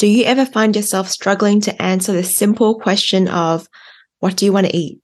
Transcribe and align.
Do 0.00 0.06
you 0.06 0.24
ever 0.24 0.46
find 0.46 0.74
yourself 0.74 1.10
struggling 1.10 1.60
to 1.60 1.82
answer 1.82 2.14
the 2.14 2.24
simple 2.24 2.80
question 2.80 3.28
of, 3.28 3.68
what 4.20 4.34
do 4.34 4.46
you 4.46 4.52
want 4.52 4.66
to 4.66 4.74
eat? 4.74 4.98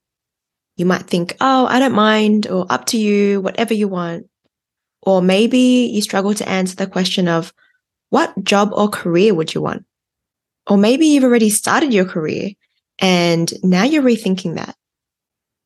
You 0.77 0.87
might 0.87 1.03
think, 1.03 1.37
oh, 1.39 1.67
I 1.67 1.79
don't 1.79 1.93
mind, 1.93 2.47
or 2.47 2.65
up 2.71 2.87
to 2.87 2.97
you, 2.97 3.43
whatever 3.43 3.75
you 3.75 3.89
want. 3.89 4.25
Or 5.03 5.21
maybe 5.21 5.91
you 5.93 6.01
struggle 6.01 6.33
to 6.33 6.49
answer 6.49 6.77
the 6.77 6.87
question 6.87 7.29
of, 7.29 7.53
what 8.09 8.43
job 8.43 8.71
or 8.73 8.89
career 8.89 9.35
would 9.35 9.53
you 9.53 9.61
want? 9.61 9.85
Or 10.67 10.79
maybe 10.79 11.05
you've 11.05 11.25
already 11.25 11.51
started 11.51 11.93
your 11.93 12.07
career 12.07 12.53
and 12.99 13.53
now 13.63 13.85
you're 13.85 14.03
rethinking 14.03 14.55
that. 14.55 14.77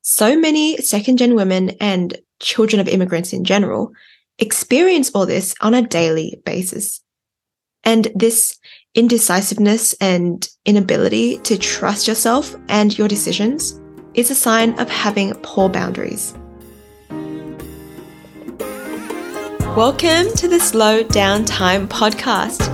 So 0.01 0.37
many 0.37 0.75
second 0.81 1.19
gen 1.19 1.35
women 1.35 1.69
and 1.79 2.19
children 2.41 2.81
of 2.81 2.89
immigrants 2.89 3.31
in 3.31 3.45
general 3.45 3.93
experience 4.39 5.09
all 5.11 5.25
this 5.25 5.55
on 5.61 5.73
a 5.73 5.87
daily 5.87 6.41
basis. 6.43 6.99
And 7.85 8.09
this 8.13 8.59
indecisiveness 8.93 9.93
and 10.01 10.49
inability 10.65 11.37
to 11.37 11.57
trust 11.57 12.09
yourself 12.09 12.55
and 12.67 12.97
your 12.97 13.07
decisions 13.07 13.79
is 14.15 14.29
a 14.29 14.35
sign 14.35 14.77
of 14.79 14.89
having 14.89 15.33
poor 15.35 15.69
boundaries. 15.69 16.33
Welcome 19.77 20.33
to 20.35 20.49
the 20.49 20.59
Slow 20.59 21.03
Down 21.03 21.45
Time 21.45 21.87
podcast. 21.87 22.67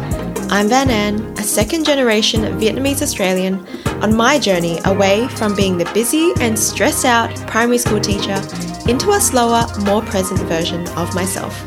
I'm 0.49 0.69
Van 0.69 0.89
An, 0.89 1.21
a 1.37 1.43
second 1.43 1.85
generation 1.85 2.41
Vietnamese 2.59 3.03
Australian 3.03 3.63
on 4.01 4.15
my 4.15 4.39
journey 4.39 4.79
away 4.85 5.27
from 5.27 5.55
being 5.55 5.77
the 5.77 5.85
busy 5.93 6.31
and 6.39 6.57
stressed 6.57 7.05
out 7.05 7.35
primary 7.45 7.77
school 7.77 7.99
teacher 7.99 8.41
into 8.89 9.11
a 9.11 9.21
slower, 9.21 9.67
more 9.85 10.01
present 10.01 10.39
version 10.41 10.87
of 10.97 11.13
myself. 11.13 11.63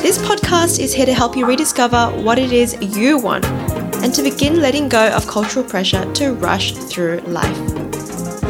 This 0.00 0.18
podcast 0.18 0.78
is 0.78 0.92
here 0.92 1.06
to 1.06 1.14
help 1.14 1.34
you 1.34 1.46
rediscover 1.46 2.10
what 2.22 2.38
it 2.38 2.52
is 2.52 2.76
you 2.80 3.18
want 3.18 3.44
and 4.04 4.12
to 4.12 4.22
begin 4.22 4.60
letting 4.60 4.86
go 4.86 5.08
of 5.12 5.26
cultural 5.26 5.64
pressure 5.64 6.04
to 6.12 6.34
rush 6.34 6.72
through 6.72 7.20
life. 7.20 7.56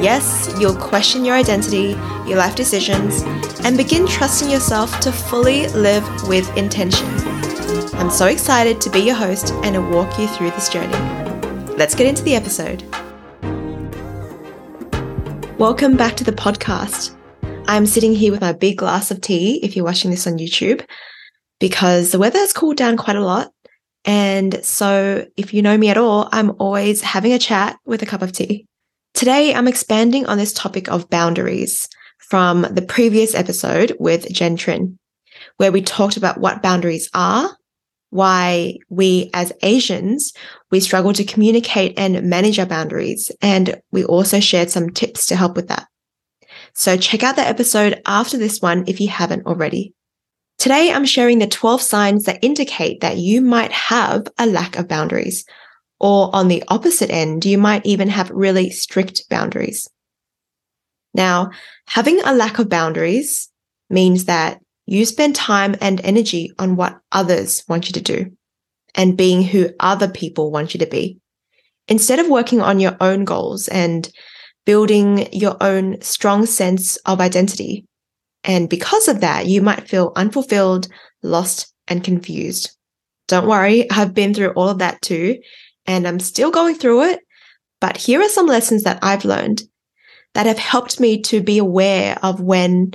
Yes, 0.03 0.53
you'll 0.59 0.75
question 0.75 1.25
your 1.25 1.37
identity, 1.37 1.91
your 2.27 2.39
life 2.39 2.57
decisions, 2.57 3.23
and 3.61 3.77
begin 3.77 4.05
trusting 4.05 4.51
yourself 4.51 4.99
to 4.99 5.13
fully 5.13 5.69
live 5.69 6.05
with 6.27 6.45
intention. 6.57 7.07
I'm 7.95 8.11
so 8.11 8.27
excited 8.27 8.81
to 8.81 8.91
be 8.91 8.99
your 8.99 9.15
host 9.15 9.53
and 9.63 9.75
to 9.75 9.81
walk 9.81 10.19
you 10.19 10.27
through 10.27 10.51
this 10.51 10.69
journey. 10.69 10.93
Let's 11.77 11.95
get 11.95 12.09
into 12.09 12.25
the 12.25 12.35
episode. 12.35 12.83
Welcome 15.57 15.97
back 15.97 16.17
to 16.17 16.25
the 16.25 16.33
podcast. 16.33 17.17
I'm 17.69 17.87
sitting 17.87 18.13
here 18.13 18.33
with 18.33 18.41
my 18.41 18.53
big 18.53 18.79
glass 18.79 19.13
of 19.13 19.21
tea 19.21 19.61
if 19.63 19.77
you're 19.77 19.85
watching 19.85 20.11
this 20.11 20.27
on 20.27 20.37
YouTube 20.37 20.85
because 21.61 22.11
the 22.11 22.19
weather 22.19 22.41
has 22.41 22.53
cooled 22.53 22.77
down 22.77 22.97
quite 22.97 23.15
a 23.15 23.25
lot. 23.25 23.54
And 24.05 24.63
so, 24.65 25.27
if 25.37 25.55
you 25.55 25.63
know 25.63 25.79
me 25.79 25.89
at 25.89 25.97
all, 25.97 26.29
I'm 26.31 26.53
always 26.59 27.01
having 27.01 27.33
a 27.33 27.39
chat 27.39 27.79
with 27.87 28.03
a 28.03 28.07
cup 28.07 28.23
of 28.23 28.33
tea. 28.33 28.67
Today, 29.15 29.55
I'm 29.55 29.69
expanding 29.69 30.27
on 30.27 30.39
this 30.39 30.53
topic 30.53 30.91
of 30.91 31.09
boundaries 31.09 31.89
from 32.19 32.63
the 32.63 32.83
previous 32.83 33.35
episode 33.35 33.97
with 33.99 34.31
Jen 34.31 34.57
Trin, 34.57 34.99
where 35.57 35.73
we 35.73 35.83
talked 35.83 36.17
about 36.17 36.39
what 36.39 36.63
boundaries 36.63 37.09
are, 37.15 37.57
why 38.11 38.77
we 38.91 39.31
as 39.35 39.53
Asians, 39.63 40.33
we 40.71 40.81
struggle 40.81 41.13
to 41.13 41.25
communicate 41.25 41.99
and 41.99 42.23
manage 42.25 42.59
our 42.59 42.67
boundaries. 42.67 43.31
And 43.43 43.81
we 43.91 44.05
also 44.05 44.41
shared 44.41 44.71
some 44.71 44.91
tips 44.91 45.27
to 45.27 45.37
help 45.37 45.57
with 45.57 45.69
that. 45.69 45.87
So 46.75 46.97
check 46.97 47.23
out 47.23 47.37
the 47.37 47.43
episode 47.43 48.01
after 48.07 48.37
this 48.37 48.61
one 48.61 48.85
if 48.87 49.01
you 49.01 49.09
haven't 49.09 49.47
already. 49.47 49.95
Today, 50.65 50.91
I'm 50.91 51.05
sharing 51.05 51.41
the 51.41 51.47
12 51.47 51.83
signs 51.83 52.25
that 52.25 52.43
indicate 52.43 53.03
that 53.03 53.19
you 53.19 53.43
might 53.43 53.71
have 53.71 54.27
a 54.39 54.47
lack 54.47 54.79
of 54.79 54.89
boundaries. 54.89 55.45
Or 56.01 56.35
on 56.35 56.49
the 56.49 56.65
opposite 56.69 57.11
end, 57.11 57.45
you 57.45 57.59
might 57.59 57.85
even 57.85 58.09
have 58.09 58.31
really 58.31 58.71
strict 58.71 59.29
boundaries. 59.29 59.91
Now, 61.13 61.51
having 61.87 62.19
a 62.23 62.33
lack 62.33 62.59
of 62.59 62.71
boundaries 62.71 63.51
means 63.91 64.25
that 64.25 64.59
you 64.87 65.05
spend 65.05 65.37
time 65.37 65.77
and 65.83 66.01
energy 66.03 66.51
on 66.59 66.77
what 66.77 66.99
others 67.13 67.63
want 67.69 67.89
you 67.89 67.93
to 67.93 68.01
do 68.01 68.35
and 68.95 69.19
being 69.19 69.43
who 69.43 69.69
other 69.81 70.09
people 70.09 70.51
want 70.51 70.73
you 70.73 70.81
to 70.81 70.87
be. 70.87 71.19
Instead 71.89 72.21
of 72.21 72.31
working 72.31 72.63
on 72.63 72.81
your 72.81 72.97
own 73.03 73.27
goals 73.27 73.69
and 73.69 74.11
building 74.65 75.31
your 75.31 75.59
own 75.63 76.01
strong 76.01 76.47
sense 76.47 76.97
of 77.05 77.21
identity. 77.21 77.85
And 78.45 78.69
because 78.69 79.09
of 79.09 79.21
that, 79.21 79.47
you 79.47 79.63
might 79.63 79.89
feel 79.89 80.13
unfulfilled, 80.15 80.89
lost, 81.23 81.73
and 81.89 82.05
confused. 82.05 82.71
Don't 83.27 83.49
worry, 83.49 83.91
I've 83.91 84.15
been 84.15 84.35
through 84.35 84.51
all 84.51 84.69
of 84.69 84.79
that 84.79 85.01
too, 85.01 85.39
and 85.87 86.07
I'm 86.07 86.21
still 86.21 86.51
going 86.51 86.75
through 86.75 87.05
it. 87.05 87.21
But 87.81 87.97
here 87.97 88.21
are 88.21 88.29
some 88.29 88.47
lessons 88.47 88.83
that 88.85 88.99
I've 89.03 89.25
learned 89.25 89.63
that 90.35 90.47
have 90.47 90.59
helped 90.59 91.01
me 91.01 91.23
to 91.23 91.43
be 91.43 91.59
aware 91.59 92.19
of 92.23 92.41
when 92.41 92.93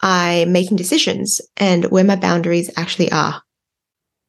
I'm 0.00 0.52
making 0.52 0.76
decisions 0.76 1.40
and 1.56 1.86
where 1.86 2.04
my 2.04 2.16
boundaries 2.16 2.70
actually 2.76 3.10
are. 3.10 3.42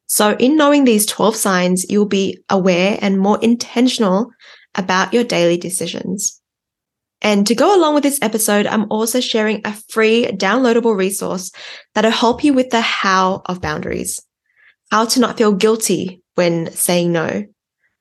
So 0.06 0.34
in 0.36 0.56
knowing 0.56 0.84
these 0.84 1.04
12 1.06 1.36
signs, 1.36 1.86
you'll 1.90 2.06
be 2.06 2.38
aware 2.48 2.98
and 3.00 3.18
more 3.18 3.38
intentional 3.42 4.30
about 4.74 5.12
your 5.12 5.24
daily 5.24 5.58
decisions. 5.58 6.40
And 7.20 7.46
to 7.46 7.54
go 7.54 7.76
along 7.76 7.94
with 7.94 8.04
this 8.04 8.18
episode, 8.22 8.66
I'm 8.66 8.90
also 8.90 9.20
sharing 9.20 9.60
a 9.64 9.72
free 9.88 10.26
downloadable 10.26 10.96
resource 10.96 11.50
that'll 11.94 12.10
help 12.10 12.44
you 12.44 12.52
with 12.52 12.70
the 12.70 12.80
how 12.80 13.42
of 13.46 13.60
boundaries, 13.60 14.22
how 14.90 15.04
to 15.06 15.20
not 15.20 15.36
feel 15.36 15.52
guilty 15.52 16.22
when 16.36 16.70
saying 16.70 17.12
no, 17.12 17.44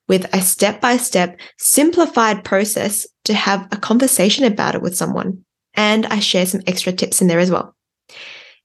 with 0.07 0.31
a 0.33 0.41
step 0.41 0.79
by 0.79 0.97
step 0.97 1.39
simplified 1.57 2.43
process 2.43 3.07
to 3.25 3.33
have 3.33 3.67
a 3.71 3.77
conversation 3.77 4.45
about 4.45 4.75
it 4.75 4.81
with 4.81 4.95
someone. 4.95 5.43
And 5.73 6.05
I 6.05 6.19
share 6.19 6.45
some 6.45 6.61
extra 6.67 6.93
tips 6.93 7.21
in 7.21 7.27
there 7.27 7.39
as 7.39 7.51
well. 7.51 7.75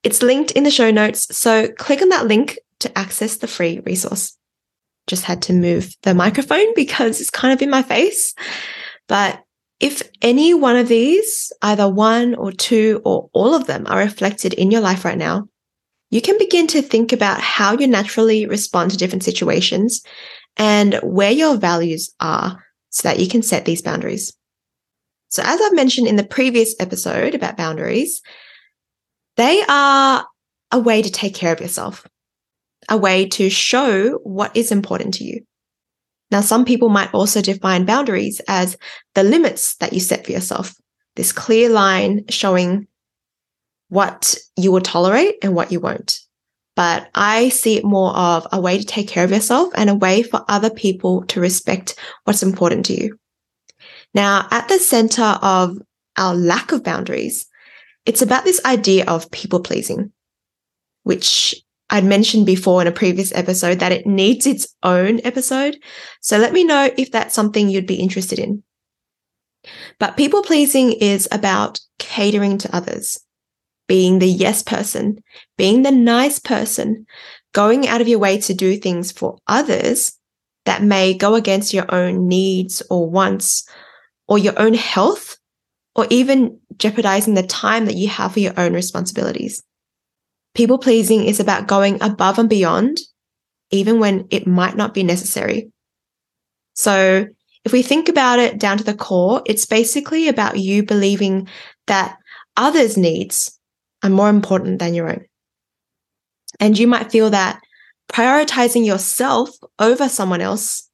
It's 0.02 0.22
linked 0.22 0.50
in 0.52 0.64
the 0.64 0.70
show 0.70 0.90
notes, 0.90 1.34
so 1.36 1.68
click 1.68 2.02
on 2.02 2.08
that 2.10 2.26
link 2.26 2.58
to 2.80 2.98
access 2.98 3.36
the 3.36 3.46
free 3.46 3.80
resource. 3.86 4.36
Just 5.06 5.24
had 5.24 5.42
to 5.42 5.52
move 5.52 5.94
the 6.02 6.14
microphone 6.14 6.72
because 6.74 7.20
it's 7.20 7.30
kind 7.30 7.52
of 7.52 7.62
in 7.62 7.70
my 7.70 7.82
face. 7.82 8.34
But 9.08 9.42
if 9.82 10.00
any 10.22 10.54
one 10.54 10.76
of 10.76 10.86
these, 10.86 11.52
either 11.60 11.88
one 11.88 12.36
or 12.36 12.52
two 12.52 13.02
or 13.04 13.28
all 13.34 13.52
of 13.52 13.66
them, 13.66 13.84
are 13.88 13.98
reflected 13.98 14.54
in 14.54 14.70
your 14.70 14.80
life 14.80 15.04
right 15.04 15.18
now, 15.18 15.48
you 16.10 16.22
can 16.22 16.38
begin 16.38 16.68
to 16.68 16.80
think 16.80 17.12
about 17.12 17.40
how 17.40 17.76
you 17.76 17.88
naturally 17.88 18.46
respond 18.46 18.92
to 18.92 18.96
different 18.96 19.24
situations 19.24 20.02
and 20.56 20.94
where 21.02 21.32
your 21.32 21.56
values 21.56 22.14
are 22.20 22.64
so 22.90 23.08
that 23.08 23.18
you 23.18 23.26
can 23.26 23.42
set 23.42 23.64
these 23.64 23.82
boundaries. 23.82 24.32
So, 25.30 25.42
as 25.44 25.60
I've 25.60 25.74
mentioned 25.74 26.06
in 26.06 26.16
the 26.16 26.24
previous 26.24 26.76
episode 26.78 27.34
about 27.34 27.56
boundaries, 27.56 28.22
they 29.36 29.64
are 29.68 30.24
a 30.70 30.78
way 30.78 31.02
to 31.02 31.10
take 31.10 31.34
care 31.34 31.52
of 31.52 31.60
yourself, 31.60 32.06
a 32.88 32.96
way 32.96 33.26
to 33.30 33.50
show 33.50 34.18
what 34.22 34.56
is 34.56 34.70
important 34.70 35.14
to 35.14 35.24
you. 35.24 35.44
Now, 36.32 36.40
some 36.40 36.64
people 36.64 36.88
might 36.88 37.12
also 37.12 37.42
define 37.42 37.84
boundaries 37.84 38.40
as 38.48 38.78
the 39.14 39.22
limits 39.22 39.76
that 39.76 39.92
you 39.92 40.00
set 40.00 40.24
for 40.24 40.32
yourself, 40.32 40.74
this 41.14 41.30
clear 41.30 41.68
line 41.68 42.24
showing 42.30 42.88
what 43.90 44.34
you 44.56 44.72
will 44.72 44.80
tolerate 44.80 45.36
and 45.42 45.54
what 45.54 45.70
you 45.70 45.78
won't. 45.78 46.18
But 46.74 47.10
I 47.14 47.50
see 47.50 47.76
it 47.76 47.84
more 47.84 48.16
of 48.16 48.46
a 48.50 48.58
way 48.58 48.78
to 48.78 48.84
take 48.84 49.08
care 49.08 49.24
of 49.24 49.30
yourself 49.30 49.68
and 49.74 49.90
a 49.90 49.94
way 49.94 50.22
for 50.22 50.42
other 50.48 50.70
people 50.70 51.22
to 51.26 51.40
respect 51.40 51.96
what's 52.24 52.42
important 52.42 52.86
to 52.86 52.98
you. 52.98 53.18
Now, 54.14 54.48
at 54.50 54.68
the 54.68 54.78
center 54.78 55.38
of 55.42 55.76
our 56.16 56.34
lack 56.34 56.72
of 56.72 56.82
boundaries, 56.82 57.46
it's 58.06 58.22
about 58.22 58.44
this 58.44 58.64
idea 58.64 59.04
of 59.04 59.30
people 59.30 59.60
pleasing, 59.60 60.12
which 61.02 61.62
I'd 61.92 62.04
mentioned 62.04 62.46
before 62.46 62.80
in 62.80 62.88
a 62.88 62.92
previous 62.92 63.32
episode 63.34 63.78
that 63.80 63.92
it 63.92 64.06
needs 64.06 64.46
its 64.46 64.66
own 64.82 65.20
episode. 65.24 65.76
So 66.22 66.38
let 66.38 66.54
me 66.54 66.64
know 66.64 66.90
if 66.96 67.12
that's 67.12 67.34
something 67.34 67.68
you'd 67.68 67.86
be 67.86 67.96
interested 67.96 68.38
in. 68.38 68.62
But 69.98 70.16
people 70.16 70.42
pleasing 70.42 70.92
is 70.92 71.28
about 71.30 71.80
catering 71.98 72.56
to 72.58 72.74
others, 72.74 73.20
being 73.88 74.18
the 74.18 74.26
yes 74.26 74.62
person, 74.62 75.22
being 75.58 75.82
the 75.82 75.92
nice 75.92 76.38
person, 76.38 77.06
going 77.52 77.86
out 77.86 78.00
of 78.00 78.08
your 78.08 78.18
way 78.18 78.38
to 78.40 78.54
do 78.54 78.78
things 78.78 79.12
for 79.12 79.36
others 79.46 80.18
that 80.64 80.82
may 80.82 81.12
go 81.12 81.34
against 81.34 81.74
your 81.74 81.94
own 81.94 82.26
needs 82.26 82.82
or 82.88 83.08
wants 83.08 83.68
or 84.28 84.38
your 84.38 84.58
own 84.58 84.72
health, 84.72 85.36
or 85.94 86.06
even 86.08 86.58
jeopardizing 86.78 87.34
the 87.34 87.42
time 87.42 87.84
that 87.84 87.96
you 87.96 88.08
have 88.08 88.32
for 88.32 88.40
your 88.40 88.54
own 88.56 88.72
responsibilities. 88.72 89.62
People 90.54 90.78
pleasing 90.78 91.24
is 91.24 91.40
about 91.40 91.66
going 91.66 92.02
above 92.02 92.38
and 92.38 92.48
beyond, 92.48 92.98
even 93.70 94.00
when 94.00 94.26
it 94.30 94.46
might 94.46 94.76
not 94.76 94.94
be 94.94 95.02
necessary. 95.02 95.70
So, 96.74 97.26
if 97.64 97.72
we 97.72 97.82
think 97.82 98.08
about 98.08 98.38
it 98.38 98.58
down 98.58 98.78
to 98.78 98.84
the 98.84 98.94
core, 98.94 99.42
it's 99.46 99.66
basically 99.66 100.28
about 100.28 100.58
you 100.58 100.82
believing 100.82 101.48
that 101.86 102.16
others' 102.56 102.96
needs 102.96 103.58
are 104.02 104.10
more 104.10 104.28
important 104.28 104.78
than 104.78 104.94
your 104.94 105.10
own. 105.10 105.24
And 106.58 106.78
you 106.78 106.86
might 106.86 107.12
feel 107.12 107.30
that 107.30 107.60
prioritizing 108.12 108.84
yourself 108.84 109.50
over 109.78 110.08
someone 110.08 110.40
else 110.40 110.88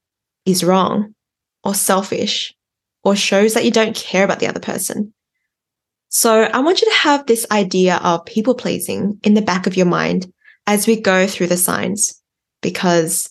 is 0.45 0.63
wrong 0.63 1.15
or 1.65 1.75
selfish 1.75 2.55
or 3.03 3.17
shows 3.17 3.55
that 3.55 3.65
you 3.65 3.71
don't 3.71 3.97
care 3.97 4.25
about 4.25 4.39
the 4.39 4.47
other 4.47 4.61
person. 4.61 5.13
So 6.09 6.43
I 6.43 6.61
want 6.61 6.81
you 6.81 6.89
to 6.89 6.97
have 6.97 7.27
this 7.27 7.47
idea 7.51 7.97
of 8.03 8.25
people 8.25 8.55
pleasing 8.55 9.19
in 9.23 9.35
the 9.35 9.43
back 9.43 9.67
of 9.67 9.77
your 9.77 9.87
mind 9.87 10.33
as 10.67 10.87
we 10.87 11.01
go 11.01 11.27
through 11.27 11.49
the 11.49 11.57
signs, 11.57 12.21
because 12.63 13.31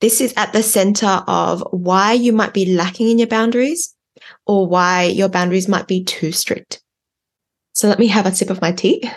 this 0.00 0.20
is 0.20 0.34
at 0.36 0.52
the 0.52 0.62
center 0.62 1.22
of 1.26 1.62
why 1.70 2.12
you 2.12 2.32
might 2.32 2.54
be 2.54 2.74
lacking 2.74 3.10
in 3.10 3.18
your 3.18 3.28
boundaries 3.28 3.94
or 4.46 4.66
why 4.66 5.04
your 5.04 5.28
boundaries 5.28 5.68
might 5.68 5.86
be 5.86 6.04
too 6.04 6.32
strict. 6.32 6.82
So 7.72 7.88
let 7.88 7.98
me 7.98 8.06
have 8.06 8.26
a 8.26 8.34
sip 8.34 8.50
of 8.50 8.60
my 8.60 8.72
tea 8.72 9.10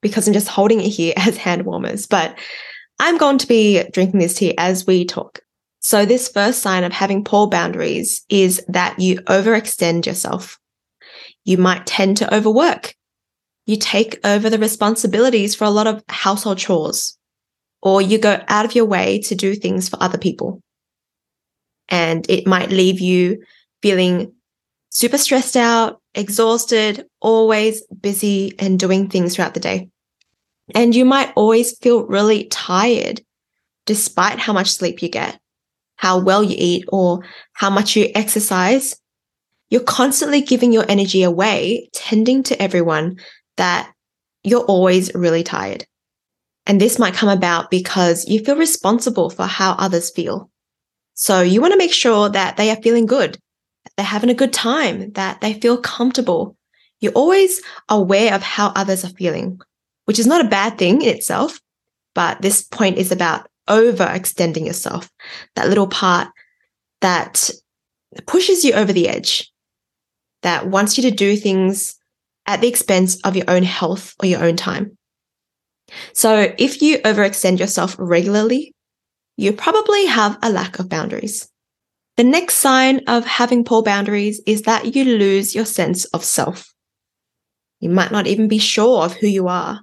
because 0.00 0.26
I'm 0.26 0.34
just 0.34 0.48
holding 0.48 0.80
it 0.80 0.88
here 0.88 1.14
as 1.16 1.36
hand 1.36 1.64
warmers, 1.64 2.06
but 2.06 2.38
I'm 2.98 3.18
going 3.18 3.38
to 3.38 3.46
be 3.46 3.84
drinking 3.92 4.20
this 4.20 4.34
tea 4.34 4.56
as 4.58 4.86
we 4.86 5.04
talk. 5.04 5.40
So 5.88 6.04
this 6.04 6.28
first 6.28 6.60
sign 6.60 6.84
of 6.84 6.92
having 6.92 7.24
poor 7.24 7.48
boundaries 7.48 8.22
is 8.28 8.62
that 8.68 8.98
you 8.98 9.20
overextend 9.22 10.04
yourself. 10.04 10.58
You 11.46 11.56
might 11.56 11.86
tend 11.86 12.18
to 12.18 12.34
overwork. 12.34 12.94
You 13.64 13.78
take 13.78 14.20
over 14.22 14.50
the 14.50 14.58
responsibilities 14.58 15.54
for 15.54 15.64
a 15.64 15.70
lot 15.70 15.86
of 15.86 16.04
household 16.10 16.58
chores, 16.58 17.16
or 17.80 18.02
you 18.02 18.18
go 18.18 18.38
out 18.48 18.66
of 18.66 18.74
your 18.74 18.84
way 18.84 19.20
to 19.20 19.34
do 19.34 19.54
things 19.54 19.88
for 19.88 19.96
other 20.02 20.18
people. 20.18 20.60
And 21.88 22.28
it 22.28 22.46
might 22.46 22.68
leave 22.68 23.00
you 23.00 23.42
feeling 23.80 24.34
super 24.90 25.16
stressed 25.16 25.56
out, 25.56 26.02
exhausted, 26.14 27.06
always 27.18 27.80
busy 27.86 28.52
and 28.58 28.78
doing 28.78 29.08
things 29.08 29.36
throughout 29.36 29.54
the 29.54 29.60
day. 29.60 29.88
And 30.74 30.94
you 30.94 31.06
might 31.06 31.32
always 31.34 31.78
feel 31.78 32.04
really 32.04 32.44
tired 32.48 33.22
despite 33.86 34.38
how 34.38 34.52
much 34.52 34.70
sleep 34.70 35.00
you 35.00 35.08
get, 35.08 35.40
how 35.98 36.18
well 36.18 36.42
you 36.42 36.56
eat, 36.58 36.84
or 36.88 37.22
how 37.52 37.68
much 37.68 37.94
you 37.94 38.10
exercise. 38.14 38.96
You're 39.68 39.82
constantly 39.82 40.40
giving 40.40 40.72
your 40.72 40.86
energy 40.88 41.22
away, 41.22 41.90
tending 41.92 42.42
to 42.44 42.60
everyone 42.60 43.18
that 43.58 43.92
you're 44.42 44.64
always 44.64 45.12
really 45.14 45.42
tired. 45.42 45.84
And 46.66 46.80
this 46.80 46.98
might 46.98 47.14
come 47.14 47.28
about 47.28 47.70
because 47.70 48.26
you 48.26 48.42
feel 48.44 48.56
responsible 48.56 49.28
for 49.28 49.46
how 49.46 49.72
others 49.72 50.10
feel. 50.10 50.50
So 51.14 51.40
you 51.40 51.60
want 51.60 51.72
to 51.72 51.78
make 51.78 51.92
sure 51.92 52.28
that 52.28 52.56
they 52.56 52.70
are 52.70 52.76
feeling 52.76 53.06
good, 53.06 53.36
they're 53.96 54.06
having 54.06 54.30
a 54.30 54.34
good 54.34 54.52
time, 54.52 55.10
that 55.12 55.40
they 55.40 55.54
feel 55.54 55.76
comfortable. 55.76 56.56
You're 57.00 57.12
always 57.12 57.60
aware 57.88 58.34
of 58.34 58.42
how 58.42 58.68
others 58.76 59.04
are 59.04 59.10
feeling, 59.10 59.60
which 60.04 60.18
is 60.18 60.26
not 60.26 60.44
a 60.44 60.48
bad 60.48 60.78
thing 60.78 61.02
in 61.02 61.08
itself. 61.08 61.60
But 62.14 62.40
this 62.40 62.62
point 62.62 62.98
is 62.98 63.12
about 63.12 63.47
overextending 63.68 64.66
yourself, 64.66 65.08
that 65.54 65.68
little 65.68 65.86
part 65.86 66.28
that 67.00 67.50
pushes 68.26 68.64
you 68.64 68.72
over 68.72 68.92
the 68.92 69.08
edge, 69.08 69.52
that 70.42 70.68
wants 70.68 70.96
you 70.96 71.02
to 71.02 71.10
do 71.10 71.36
things 71.36 71.96
at 72.46 72.60
the 72.60 72.68
expense 72.68 73.20
of 73.22 73.36
your 73.36 73.48
own 73.48 73.62
health 73.62 74.14
or 74.22 74.26
your 74.26 74.42
own 74.42 74.56
time. 74.56 74.96
So 76.12 76.52
if 76.58 76.82
you 76.82 76.98
overextend 76.98 77.58
yourself 77.58 77.96
regularly, 77.98 78.74
you 79.36 79.52
probably 79.52 80.06
have 80.06 80.38
a 80.42 80.50
lack 80.50 80.78
of 80.78 80.88
boundaries. 80.88 81.48
The 82.16 82.24
next 82.24 82.54
sign 82.54 83.02
of 83.06 83.24
having 83.24 83.64
poor 83.64 83.82
boundaries 83.82 84.40
is 84.46 84.62
that 84.62 84.96
you 84.96 85.04
lose 85.04 85.54
your 85.54 85.64
sense 85.64 86.04
of 86.06 86.24
self. 86.24 86.72
You 87.80 87.90
might 87.90 88.10
not 88.10 88.26
even 88.26 88.48
be 88.48 88.58
sure 88.58 89.04
of 89.04 89.14
who 89.14 89.28
you 89.28 89.46
are, 89.46 89.80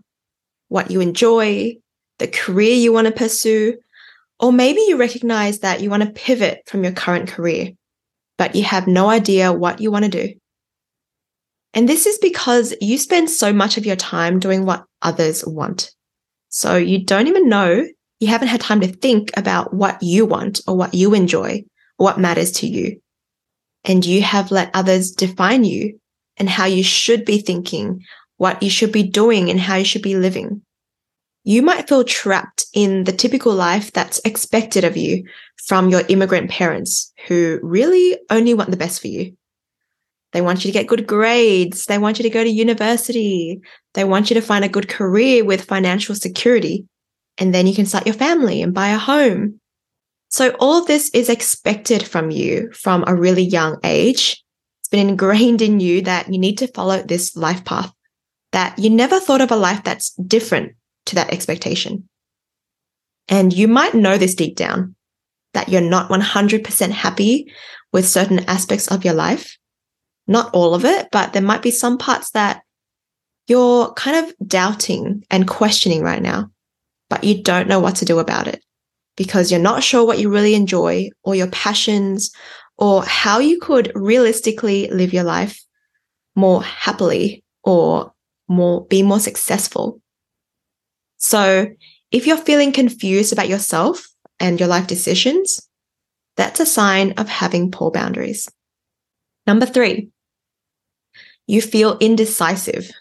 what 0.68 0.92
you 0.92 1.00
enjoy, 1.00 1.78
the 2.20 2.28
career 2.28 2.76
you 2.76 2.94
want 2.94 3.08
to 3.08 3.14
pursue, 3.14 3.78
or 4.40 4.52
maybe 4.52 4.82
you 4.88 4.98
recognize 4.98 5.60
that 5.60 5.82
you 5.82 5.90
want 5.90 6.04
to 6.04 6.10
pivot 6.10 6.62
from 6.66 6.84
your 6.84 6.94
current 6.94 7.30
career, 7.30 7.72
but 8.38 8.56
you 8.56 8.64
have 8.64 8.88
no 8.88 9.10
idea 9.10 9.54
what 9.54 9.80
you 9.80 9.92
want 9.92 10.06
to 10.06 10.12
do. 10.12 10.34
And 11.74 11.90
this 11.90 12.06
is 12.06 12.18
because 12.20 12.74
you 12.80 12.98
spend 12.98 13.30
so 13.30 13.52
much 13.52 13.78
of 13.78 13.86
your 13.86 13.98
time 13.98 14.40
doing 14.40 14.66
what 14.66 14.86
others 15.02 15.46
want. 15.46 15.92
So 16.50 16.78
you 16.78 17.04
don't 17.04 17.28
even 17.28 17.50
know, 17.50 17.86
you 18.20 18.28
haven't 18.28 18.48
had 18.48 18.62
time 18.62 18.80
to 18.80 18.88
think 18.88 19.32
about 19.36 19.74
what 19.74 20.02
you 20.02 20.26
want 20.26 20.62
or 20.68 20.78
what 20.78 20.94
you 20.94 21.14
enjoy 21.14 21.66
or 22.00 22.06
what 22.06 22.20
matters 22.20 22.52
to 22.54 22.68
you. 22.68 23.02
And 23.84 24.06
you 24.06 24.22
have 24.22 24.52
let 24.52 24.72
others 24.74 25.12
define 25.12 25.66
you 25.66 26.00
and 26.38 26.50
how 26.50 26.66
you 26.66 26.82
should 26.82 27.26
be 27.26 27.40
thinking, 27.40 28.04
what 28.38 28.64
you 28.64 28.70
should 28.70 28.92
be 28.92 29.04
doing 29.04 29.50
and 29.50 29.60
how 29.60 29.76
you 29.76 29.86
should 29.86 30.02
be 30.02 30.16
living. 30.16 30.62
You 31.48 31.62
might 31.62 31.88
feel 31.88 32.04
trapped 32.04 32.66
in 32.74 33.04
the 33.04 33.12
typical 33.12 33.54
life 33.54 33.94
that's 33.94 34.20
expected 34.26 34.84
of 34.84 34.98
you 34.98 35.24
from 35.68 35.90
your 35.90 36.02
immigrant 36.10 36.50
parents 36.50 37.14
who 37.28 37.60
really 37.62 38.18
only 38.32 38.56
want 38.56 38.72
the 38.72 38.78
best 38.78 39.00
for 39.00 39.08
you. 39.08 39.38
They 40.32 40.42
want 40.42 40.66
you 40.66 40.72
to 40.72 40.78
get 40.78 40.88
good 40.88 41.06
grades. 41.06 41.86
They 41.86 42.00
want 42.00 42.18
you 42.18 42.24
to 42.24 42.32
go 42.32 42.44
to 42.44 42.50
university. 42.50 43.62
They 43.94 44.04
want 44.04 44.32
you 44.32 44.34
to 44.34 44.42
find 44.42 44.66
a 44.66 44.70
good 44.70 44.90
career 44.90 45.46
with 45.46 45.66
financial 45.66 46.16
security. 46.16 46.88
And 47.38 47.54
then 47.54 47.68
you 47.68 47.76
can 47.76 47.86
start 47.86 48.08
your 48.08 48.16
family 48.16 48.64
and 48.64 48.74
buy 48.74 48.90
a 48.90 48.98
home. 48.98 49.60
So 50.30 50.56
all 50.60 50.82
of 50.82 50.88
this 50.88 51.12
is 51.12 51.30
expected 51.30 52.02
from 52.02 52.32
you 52.32 52.72
from 52.74 53.04
a 53.06 53.16
really 53.16 53.44
young 53.44 53.78
age. 53.84 54.44
It's 54.82 54.90
been 54.90 55.10
ingrained 55.10 55.62
in 55.62 55.80
you 55.80 56.02
that 56.02 56.28
you 56.28 56.40
need 56.40 56.58
to 56.58 56.68
follow 56.68 57.04
this 57.04 57.36
life 57.36 57.64
path, 57.64 57.94
that 58.52 58.80
you 58.80 58.90
never 58.90 59.20
thought 59.20 59.42
of 59.42 59.52
a 59.52 59.56
life 59.56 59.84
that's 59.84 60.10
different 60.16 60.74
to 61.06 61.16
that 61.16 61.32
expectation. 61.32 62.08
And 63.28 63.54
you 63.54 63.68
might 63.68 63.94
know 63.94 64.18
this 64.18 64.36
deep 64.36 64.56
down 64.56 64.96
that 65.54 65.70
you're 65.70 65.82
not 65.82 66.10
100% 66.10 66.92
happy 66.92 67.52
with 67.92 68.08
certain 68.08 68.40
aspects 68.46 68.88
of 68.88 69.06
your 69.06 69.14
life. 69.14 69.58
Not 70.28 70.54
all 70.54 70.74
of 70.74 70.86
it, 70.86 71.08
but 71.12 71.34
there 71.34 71.42
might 71.42 71.62
be 71.62 71.72
some 71.72 71.98
parts 71.98 72.32
that 72.32 72.62
you're 73.48 73.94
kind 73.94 74.26
of 74.26 74.48
doubting 74.48 75.24
and 75.30 75.48
questioning 75.48 76.02
right 76.02 76.22
now, 76.22 76.50
but 77.10 77.24
you 77.24 77.42
don't 77.42 77.68
know 77.68 77.80
what 77.80 77.96
to 77.98 78.06
do 78.06 78.20
about 78.20 78.48
it 78.48 78.64
because 79.16 79.52
you're 79.52 79.60
not 79.60 79.84
sure 79.84 80.06
what 80.06 80.20
you 80.20 80.30
really 80.30 80.56
enjoy 80.56 81.10
or 81.24 81.36
your 81.36 81.48
passions 81.48 82.32
or 82.78 83.04
how 83.04 83.40
you 83.40 83.60
could 83.60 83.92
realistically 83.96 84.90
live 84.90 85.14
your 85.14 85.24
life 85.24 85.64
more 86.36 86.62
happily 86.64 87.44
or 87.64 88.14
more 88.48 88.86
be 88.88 89.02
more 89.02 89.20
successful. 89.20 90.02
So 91.26 91.68
if 92.12 92.28
you're 92.28 92.38
feeling 92.38 92.72
confused 92.72 93.34
about 93.34 93.50
yourself 93.50 94.08
and 94.40 94.60
your 94.60 94.70
life 94.70 94.86
decisions, 94.86 95.68
that's 96.38 96.60
a 96.60 96.68
sign 96.68 97.14
of 97.14 97.28
having 97.28 97.72
poor 97.72 97.90
boundaries. 97.90 98.48
Number 99.48 99.66
three, 99.66 100.10
you 101.48 101.64
feel 101.64 101.98
indecisive. 102.00 102.92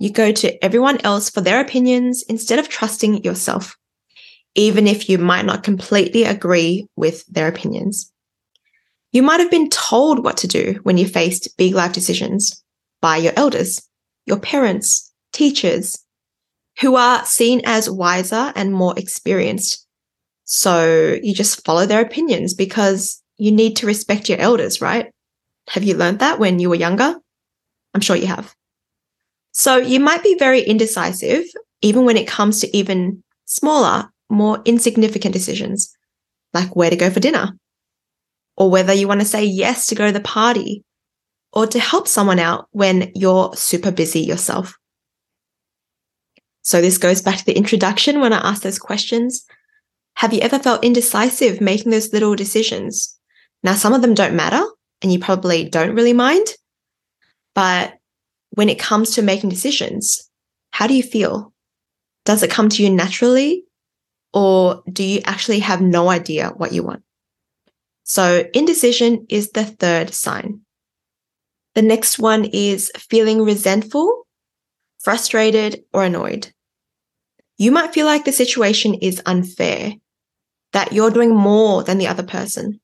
You 0.00 0.10
go 0.10 0.32
to 0.32 0.64
everyone 0.64 1.00
else 1.04 1.30
for 1.30 1.40
their 1.40 1.60
opinions 1.60 2.24
instead 2.28 2.58
of 2.58 2.68
trusting 2.68 3.22
yourself 3.22 3.76
even 4.54 4.88
if 4.88 5.08
you 5.08 5.18
might 5.18 5.44
not 5.44 5.62
completely 5.62 6.24
agree 6.24 6.88
with 6.96 7.24
their 7.26 7.46
opinions. 7.46 8.12
You 9.12 9.22
might 9.22 9.38
have 9.38 9.52
been 9.52 9.70
told 9.70 10.24
what 10.24 10.36
to 10.38 10.48
do 10.48 10.80
when 10.82 10.98
you 10.98 11.06
faced 11.06 11.56
big 11.56 11.74
life 11.74 11.92
decisions 11.92 12.60
by 13.00 13.18
your 13.18 13.32
elders, 13.36 13.88
your 14.26 14.40
parents, 14.40 15.12
teachers, 15.32 15.96
who 16.80 16.96
are 16.96 17.24
seen 17.24 17.60
as 17.64 17.90
wiser 17.90 18.52
and 18.54 18.72
more 18.72 18.98
experienced. 18.98 19.86
So 20.44 21.18
you 21.22 21.34
just 21.34 21.64
follow 21.64 21.86
their 21.86 22.00
opinions 22.00 22.54
because 22.54 23.22
you 23.36 23.52
need 23.52 23.76
to 23.76 23.86
respect 23.86 24.28
your 24.28 24.38
elders, 24.38 24.80
right? 24.80 25.12
Have 25.70 25.84
you 25.84 25.94
learned 25.94 26.20
that 26.20 26.38
when 26.38 26.58
you 26.58 26.68
were 26.68 26.74
younger? 26.74 27.14
I'm 27.94 28.00
sure 28.00 28.16
you 28.16 28.26
have. 28.26 28.54
So 29.52 29.76
you 29.76 30.00
might 30.00 30.22
be 30.22 30.36
very 30.38 30.60
indecisive, 30.60 31.44
even 31.82 32.04
when 32.04 32.16
it 32.16 32.28
comes 32.28 32.60
to 32.60 32.76
even 32.76 33.22
smaller 33.46 34.10
more 34.30 34.62
insignificant 34.64 35.32
decisions, 35.32 35.94
like 36.54 36.76
where 36.76 36.90
to 36.90 36.96
go 36.96 37.10
for 37.10 37.20
dinner, 37.20 37.56
or 38.56 38.70
whether 38.70 38.92
you 38.92 39.08
want 39.08 39.20
to 39.20 39.26
say 39.26 39.44
yes 39.44 39.86
to 39.86 39.94
go 39.94 40.06
to 40.06 40.12
the 40.12 40.20
party, 40.20 40.84
or 41.52 41.66
to 41.66 41.80
help 41.80 42.06
someone 42.06 42.38
out 42.38 42.68
when 42.72 43.10
you're 43.14 43.54
super 43.54 43.90
busy 43.90 44.20
yourself. 44.20 44.74
So 46.62 46.80
this 46.80 46.98
goes 46.98 47.22
back 47.22 47.36
to 47.38 47.44
the 47.44 47.56
introduction 47.56 48.20
when 48.20 48.32
I 48.32 48.38
asked 48.38 48.62
those 48.62 48.78
questions. 48.78 49.44
Have 50.14 50.32
you 50.34 50.40
ever 50.40 50.58
felt 50.58 50.84
indecisive 50.84 51.60
making 51.60 51.90
those 51.90 52.12
little 52.12 52.34
decisions? 52.34 53.18
Now, 53.62 53.74
some 53.74 53.92
of 53.92 54.02
them 54.02 54.14
don't 54.14 54.34
matter 54.34 54.64
and 55.02 55.12
you 55.12 55.18
probably 55.18 55.68
don't 55.68 55.94
really 55.94 56.12
mind. 56.12 56.46
But 57.54 57.94
when 58.50 58.68
it 58.68 58.78
comes 58.78 59.12
to 59.12 59.22
making 59.22 59.50
decisions, 59.50 60.28
how 60.70 60.86
do 60.86 60.94
you 60.94 61.02
feel? 61.02 61.52
Does 62.24 62.42
it 62.42 62.50
come 62.50 62.68
to 62.70 62.82
you 62.82 62.90
naturally 62.90 63.64
or 64.32 64.82
do 64.92 65.02
you 65.02 65.20
actually 65.24 65.60
have 65.60 65.80
no 65.80 66.10
idea 66.10 66.50
what 66.56 66.72
you 66.72 66.82
want? 66.82 67.02
So 68.04 68.44
indecision 68.54 69.26
is 69.28 69.50
the 69.50 69.64
third 69.64 70.14
sign. 70.14 70.60
The 71.74 71.82
next 71.82 72.18
one 72.18 72.44
is 72.44 72.90
feeling 72.96 73.42
resentful, 73.42 74.26
frustrated, 74.98 75.84
or 75.92 76.04
annoyed. 76.04 76.52
You 77.56 77.72
might 77.72 77.92
feel 77.92 78.06
like 78.06 78.24
the 78.24 78.32
situation 78.32 78.94
is 78.94 79.22
unfair, 79.26 79.94
that 80.72 80.92
you're 80.92 81.10
doing 81.10 81.34
more 81.34 81.82
than 81.82 81.98
the 81.98 82.06
other 82.06 82.22
person. 82.22 82.80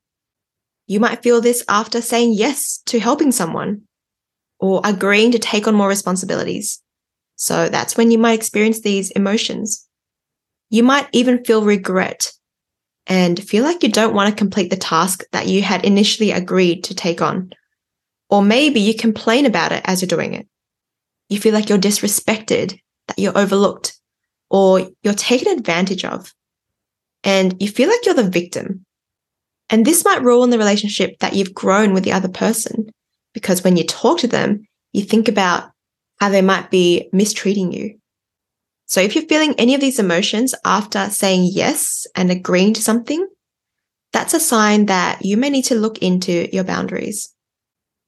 You 0.87 1.01
might 1.01 1.23
feel 1.23 1.41
this 1.41 1.65
after 1.69 2.01
saying 2.01 2.35
yes 2.35 2.83
to 2.87 2.99
helping 2.99 3.33
someone 3.33 3.83
or 4.59 4.81
agreeing 4.85 5.33
to 5.33 5.39
take 5.39 5.67
on 5.67 5.75
more 5.75 5.89
responsibilities. 5.89 6.83
So 7.37 7.69
that's 7.69 7.97
when 7.97 8.11
you 8.11 8.19
might 8.19 8.39
experience 8.39 8.81
these 8.81 9.11
emotions. 9.13 9.87
You 10.71 10.83
might 10.83 11.09
even 11.13 11.45
feel 11.45 11.65
regret 11.65 12.33
and 13.07 13.43
feel 13.43 13.65
like 13.65 13.83
you 13.83 13.91
don't 13.91 14.15
want 14.15 14.31
to 14.31 14.37
complete 14.37 14.71
the 14.71 14.77
task 14.77 15.25
that 15.33 15.47
you 15.47 15.63
had 15.63 15.85
initially 15.85 16.31
agreed 16.31 16.85
to 16.85 16.95
take 16.95 17.21
on. 17.21 17.51
Or 18.31 18.43
maybe 18.43 18.81
you 18.81 18.95
complain 18.95 19.47
about 19.47 19.73
it 19.73 19.83
as 19.85 20.01
you're 20.01 20.09
doing 20.09 20.35
it. 20.35 20.49
You 21.35 21.41
feel 21.41 21.53
like 21.53 21.69
you're 21.69 21.79
disrespected, 21.79 22.79
that 23.09 23.19
you're 23.19 23.37
overlooked, 23.37 23.99
or 24.51 24.89
you're 25.03 25.15
taken 25.15 25.49
advantage 25.49 26.05
of. 26.05 26.33
And 27.25 27.61
you 27.61 27.69
feel 27.69 27.89
like 27.89 28.07
you're 28.07 28.15
the 28.15 28.31
victim. 28.31 28.87
And 29.69 29.85
this 29.85 30.05
might 30.05 30.23
rule 30.23 30.45
in 30.45 30.51
the 30.51 30.59
relationship 30.59 31.19
that 31.19 31.33
you've 31.35 31.53
grown 31.53 31.93
with 31.93 32.05
the 32.05 32.13
other 32.13 32.29
person. 32.29 32.89
Because 33.33 33.65
when 33.65 33.77
you 33.77 33.83
talk 33.83 34.21
to 34.21 34.29
them, 34.29 34.65
you 34.93 35.03
think 35.03 35.27
about 35.27 35.73
how 36.21 36.29
they 36.29 36.41
might 36.41 36.71
be 36.71 37.09
mistreating 37.13 37.73
you. 37.73 37.99
So 38.87 39.01
if 39.01 39.17
you're 39.17 39.27
feeling 39.27 39.57
any 39.59 39.75
of 39.75 39.81
these 39.81 39.99
emotions 39.99 40.55
after 40.65 41.11
saying 41.11 41.51
yes 41.53 42.07
and 42.15 42.31
agreeing 42.31 42.75
to 42.75 42.81
something, 42.81 43.27
that's 44.13 44.35
a 44.35 44.39
sign 44.39 44.87
that 44.87 45.25
you 45.25 45.37
may 45.37 45.51
need 45.51 45.65
to 45.65 45.75
look 45.75 45.99
into 45.99 46.49
your 46.55 46.63
boundaries. 46.63 47.35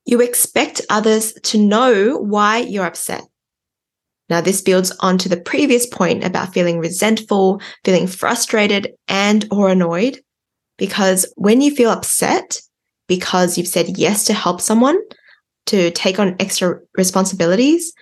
You 0.07 0.21
expect 0.21 0.81
others 0.89 1.33
to 1.45 1.59
know 1.59 2.17
why 2.17 2.59
you're 2.59 2.87
upset. 2.87 3.23
Now, 4.29 4.41
this 4.41 4.63
builds 4.63 4.93
onto 5.01 5.29
the 5.29 5.41
previous 5.41 5.87
point 5.87 6.25
about 6.25 6.53
feeling 6.53 6.79
resentful, 6.79 7.61
feeling 7.85 8.07
frustrated 8.07 8.95
and 9.09 9.47
or 9.51 9.69
annoyed. 9.69 10.21
Because 10.79 11.33
when 11.37 11.61
you 11.61 11.75
feel 11.75 11.91
upset 11.91 12.61
because 13.09 13.57
you've 13.57 13.69
said 13.69 13.99
yes 13.99 14.25
to 14.25 14.35
help 14.35 14.61
someone, 14.61 14.99
to 15.67 15.91
take 15.93 16.19
on 16.19 16.37
extra 16.41 16.81
responsibilities, 16.97 17.93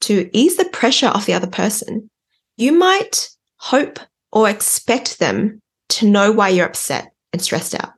to 0.00 0.28
ease 0.32 0.56
the 0.56 0.64
pressure 0.66 1.06
off 1.06 1.26
the 1.26 1.34
other 1.34 1.46
person, 1.46 2.08
you 2.56 2.72
might 2.72 3.28
hope 3.56 3.98
or 4.32 4.48
expect 4.48 5.18
them 5.18 5.60
to 5.88 6.08
know 6.08 6.30
why 6.30 6.48
you're 6.48 6.66
upset 6.66 7.12
and 7.32 7.40
stressed 7.42 7.74
out. 7.74 7.92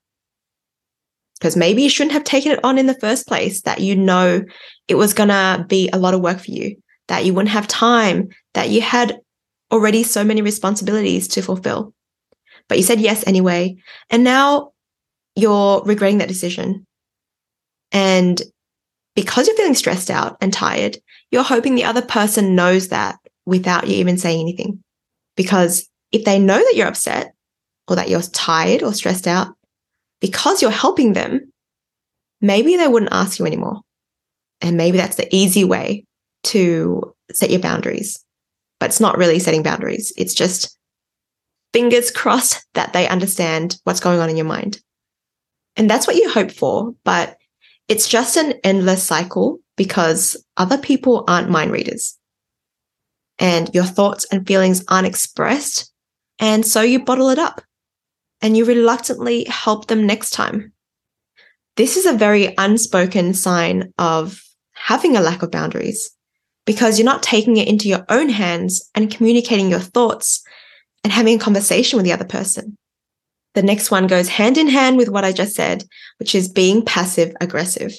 Because 1.40 1.56
maybe 1.56 1.82
you 1.82 1.88
shouldn't 1.88 2.12
have 2.12 2.24
taken 2.24 2.52
it 2.52 2.62
on 2.62 2.76
in 2.76 2.86
the 2.86 3.00
first 3.00 3.26
place, 3.26 3.62
that 3.62 3.80
you 3.80 3.96
know 3.96 4.44
it 4.88 4.96
was 4.96 5.14
going 5.14 5.30
to 5.30 5.64
be 5.66 5.88
a 5.90 5.98
lot 5.98 6.12
of 6.12 6.20
work 6.20 6.38
for 6.38 6.50
you, 6.50 6.76
that 7.08 7.24
you 7.24 7.32
wouldn't 7.32 7.54
have 7.54 7.66
time, 7.66 8.28
that 8.52 8.68
you 8.68 8.82
had 8.82 9.18
already 9.72 10.02
so 10.02 10.22
many 10.22 10.42
responsibilities 10.42 11.28
to 11.28 11.42
fulfill. 11.42 11.94
But 12.68 12.76
you 12.76 12.84
said 12.84 13.00
yes 13.00 13.26
anyway. 13.26 13.76
And 14.10 14.22
now 14.22 14.72
you're 15.34 15.82
regretting 15.84 16.18
that 16.18 16.28
decision. 16.28 16.86
And 17.90 18.40
because 19.16 19.46
you're 19.46 19.56
feeling 19.56 19.74
stressed 19.74 20.10
out 20.10 20.36
and 20.40 20.52
tired, 20.52 20.98
you're 21.30 21.42
hoping 21.42 21.74
the 21.74 21.84
other 21.84 22.02
person 22.02 22.54
knows 22.54 22.88
that 22.88 23.16
without 23.46 23.88
you 23.88 23.94
even 23.96 24.18
saying 24.18 24.40
anything. 24.40 24.82
Because 25.36 25.88
if 26.12 26.24
they 26.24 26.38
know 26.38 26.58
that 26.58 26.74
you're 26.76 26.86
upset 26.86 27.32
or 27.88 27.96
that 27.96 28.08
you're 28.08 28.20
tired 28.20 28.82
or 28.82 28.92
stressed 28.92 29.26
out, 29.26 29.54
because 30.20 30.62
you're 30.62 30.70
helping 30.70 31.12
them, 31.12 31.52
maybe 32.40 32.76
they 32.76 32.88
wouldn't 32.88 33.12
ask 33.12 33.38
you 33.38 33.46
anymore. 33.46 33.80
And 34.60 34.76
maybe 34.76 34.98
that's 34.98 35.16
the 35.16 35.34
easy 35.34 35.64
way 35.64 36.04
to 36.44 37.14
set 37.32 37.50
your 37.50 37.60
boundaries. 37.60 38.22
But 38.78 38.90
it's 38.90 39.00
not 39.00 39.18
really 39.18 39.38
setting 39.38 39.62
boundaries. 39.62 40.12
It's 40.16 40.34
just 40.34 40.76
fingers 41.72 42.10
crossed 42.14 42.66
that 42.74 42.92
they 42.92 43.08
understand 43.08 43.76
what's 43.84 44.00
going 44.00 44.20
on 44.20 44.30
in 44.30 44.36
your 44.36 44.46
mind. 44.46 44.80
And 45.76 45.88
that's 45.88 46.06
what 46.06 46.16
you 46.16 46.30
hope 46.30 46.50
for. 46.50 46.94
But 47.04 47.36
it's 47.88 48.08
just 48.08 48.36
an 48.36 48.54
endless 48.64 49.02
cycle 49.02 49.58
because 49.76 50.36
other 50.56 50.78
people 50.78 51.24
aren't 51.26 51.50
mind 51.50 51.72
readers 51.72 52.18
and 53.38 53.70
your 53.74 53.84
thoughts 53.84 54.26
and 54.30 54.46
feelings 54.46 54.84
aren't 54.88 55.06
expressed. 55.06 55.90
And 56.38 56.66
so 56.66 56.82
you 56.82 57.02
bottle 57.02 57.30
it 57.30 57.38
up 57.38 57.62
and 58.42 58.56
you 58.56 58.64
reluctantly 58.64 59.44
help 59.44 59.86
them 59.86 60.06
next 60.06 60.30
time. 60.30 60.72
This 61.76 61.96
is 61.96 62.06
a 62.06 62.12
very 62.12 62.54
unspoken 62.58 63.34
sign 63.34 63.92
of 63.98 64.42
having 64.72 65.16
a 65.16 65.20
lack 65.20 65.42
of 65.42 65.50
boundaries 65.50 66.10
because 66.66 66.98
you're 66.98 67.04
not 67.04 67.22
taking 67.22 67.56
it 67.56 67.68
into 67.68 67.88
your 67.88 68.04
own 68.08 68.28
hands 68.28 68.90
and 68.94 69.10
communicating 69.10 69.70
your 69.70 69.80
thoughts 69.80 70.42
and 71.02 71.12
having 71.12 71.36
a 71.36 71.42
conversation 71.42 71.96
with 71.96 72.04
the 72.04 72.12
other 72.12 72.24
person. 72.24 72.76
The 73.54 73.62
next 73.62 73.90
one 73.90 74.06
goes 74.06 74.28
hand 74.28 74.58
in 74.58 74.68
hand 74.68 74.96
with 74.96 75.08
what 75.08 75.24
I 75.24 75.32
just 75.32 75.54
said, 75.54 75.84
which 76.18 76.34
is 76.34 76.48
being 76.48 76.84
passive 76.84 77.34
aggressive. 77.40 77.92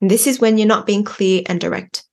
And 0.00 0.10
this 0.10 0.26
is 0.26 0.40
when 0.40 0.58
you're 0.58 0.66
not 0.66 0.86
being 0.86 1.04
clear 1.04 1.42
and 1.46 1.60
direct. 1.60 2.04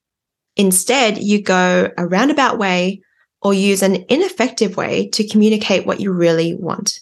Instead, 0.56 1.18
you 1.18 1.42
go 1.42 1.90
a 1.98 2.06
roundabout 2.06 2.58
way 2.58 3.02
or 3.42 3.54
use 3.54 3.82
an 3.82 4.06
ineffective 4.10 4.78
way 4.78 5.10
to 5.10 5.28
communicate 5.28 5.86
what 5.86 6.00
you 6.00 6.12
really 6.12 6.54
want. 6.54 7.00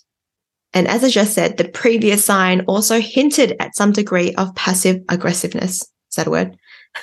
And 0.73 0.87
as 0.87 1.03
I 1.03 1.09
just 1.09 1.33
said, 1.33 1.57
the 1.57 1.67
previous 1.67 2.23
sign 2.23 2.61
also 2.61 2.99
hinted 2.99 3.55
at 3.59 3.75
some 3.75 3.91
degree 3.91 4.33
of 4.35 4.53
passive 4.55 5.01
aggressiveness. 5.09 5.81
Is 5.81 6.15
that 6.15 6.27
a 6.27 6.31
word? 6.31 6.57